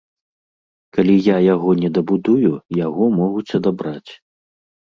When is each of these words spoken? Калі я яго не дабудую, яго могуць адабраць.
Калі 0.97 1.17
я 1.27 1.35
яго 1.53 1.69
не 1.83 1.89
дабудую, 1.97 2.51
яго 2.85 3.03
могуць 3.19 3.49
адабраць. 3.59 4.11